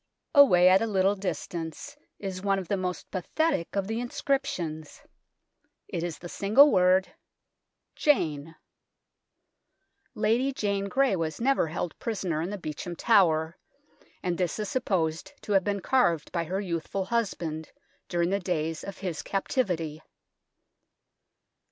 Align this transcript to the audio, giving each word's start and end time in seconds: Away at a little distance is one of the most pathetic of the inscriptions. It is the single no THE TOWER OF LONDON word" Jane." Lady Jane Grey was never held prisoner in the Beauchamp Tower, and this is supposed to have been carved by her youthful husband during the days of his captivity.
Away 0.33 0.67
at 0.67 0.81
a 0.81 0.87
little 0.87 1.15
distance 1.15 1.95
is 2.17 2.41
one 2.41 2.57
of 2.57 2.67
the 2.69 2.75
most 2.75 3.11
pathetic 3.11 3.75
of 3.75 3.85
the 3.85 3.99
inscriptions. 3.99 5.03
It 5.87 6.01
is 6.01 6.17
the 6.17 6.27
single 6.27 6.65
no 6.71 6.71
THE 6.71 6.77
TOWER 6.77 6.87
OF 6.87 6.93
LONDON 7.05 7.11
word" 7.11 7.15
Jane." 8.37 8.55
Lady 10.15 10.51
Jane 10.53 10.85
Grey 10.85 11.15
was 11.15 11.39
never 11.39 11.67
held 11.67 11.99
prisoner 11.99 12.41
in 12.41 12.49
the 12.49 12.57
Beauchamp 12.57 12.97
Tower, 12.97 13.59
and 14.23 14.39
this 14.39 14.57
is 14.57 14.69
supposed 14.69 15.33
to 15.43 15.51
have 15.51 15.63
been 15.63 15.81
carved 15.81 16.31
by 16.31 16.45
her 16.45 16.59
youthful 16.59 17.05
husband 17.05 17.71
during 18.09 18.31
the 18.31 18.39
days 18.39 18.83
of 18.83 18.97
his 18.97 19.21
captivity. 19.21 20.01